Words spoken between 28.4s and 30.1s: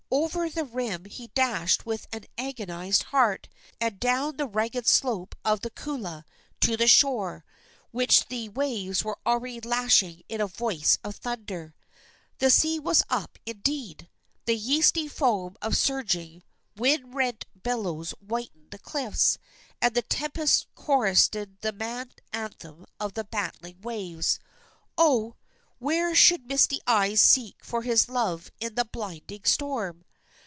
in the blinding storm?